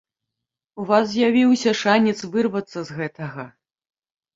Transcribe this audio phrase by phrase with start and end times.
[0.83, 3.51] У вас з'явіўся шанец вырвацца з гэтага.